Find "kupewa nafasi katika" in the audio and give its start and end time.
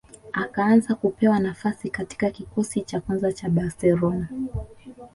0.95-2.31